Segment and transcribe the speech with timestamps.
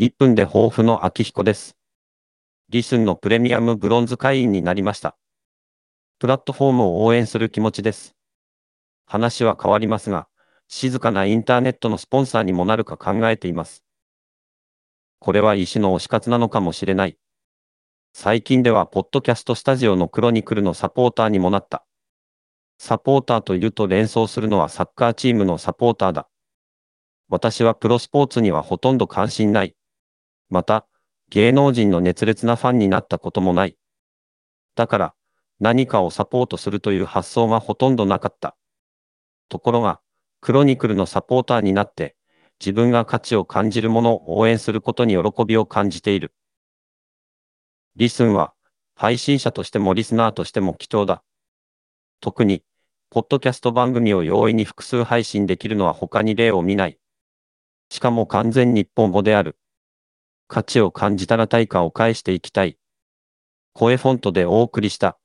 [0.00, 1.76] 1分で抱負の秋彦です。
[2.70, 5.18] リスンのプレミアムブロンズ会員になりました。
[6.18, 8.16] プラットフォームを応援する気持ちです。
[9.04, 10.26] 話は変わりますが、
[10.68, 13.84] 静かなインターネットのスポンサーにもなるか考えています。
[15.18, 17.18] これは一種の推し活なのかもしれない。
[18.14, 21.84] 最近では、ポッドキャストスタジオのクロニクルのサポーターにもなった。
[22.78, 26.26] サポーターというと連想するのはサッカーチームのサポーターだ。
[27.28, 29.76] 私はプロスポーツにはほとんど関心ない。
[30.50, 30.86] また、
[31.30, 33.78] 芸能人の熱烈なファンになったこともない。
[34.74, 35.14] だから、
[35.60, 38.56] 何かをサポートするという発想がほとんどなかった。
[39.48, 40.00] ところが、
[40.40, 42.16] クロニクルのサポーターになって、
[42.58, 46.34] 自分が価値を感じるものを応援することに喜びを感じている。
[47.96, 48.54] リスンは、
[48.94, 51.22] 配信者としてもリスナーとしても貴重だ。
[52.20, 52.64] 特に、
[53.10, 56.98] ポッドキャスト番組を容易に複数配信できるのは他に例を見ない。
[57.90, 59.58] しかも完全日本語である。
[60.50, 62.76] 価値を感じたら対価を返していきたい。
[63.72, 65.19] 声フォントでお送りした。